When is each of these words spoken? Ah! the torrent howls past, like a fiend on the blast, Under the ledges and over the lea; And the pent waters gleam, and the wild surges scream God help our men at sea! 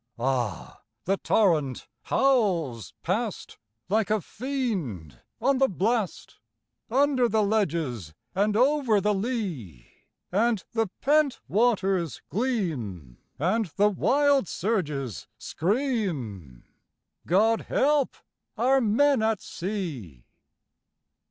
Ah! 0.17 0.81
the 1.05 1.17
torrent 1.17 1.87
howls 2.05 2.95
past, 3.03 3.59
like 3.87 4.09
a 4.09 4.19
fiend 4.19 5.19
on 5.39 5.59
the 5.59 5.67
blast, 5.69 6.39
Under 6.89 7.29
the 7.29 7.43
ledges 7.43 8.15
and 8.33 8.57
over 8.57 8.99
the 8.99 9.13
lea; 9.13 9.91
And 10.31 10.63
the 10.71 10.89
pent 11.01 11.39
waters 11.47 12.19
gleam, 12.31 13.19
and 13.37 13.67
the 13.75 13.89
wild 13.89 14.47
surges 14.47 15.27
scream 15.37 16.63
God 17.27 17.61
help 17.69 18.17
our 18.57 18.81
men 18.81 19.21
at 19.21 19.39
sea! 19.39 20.25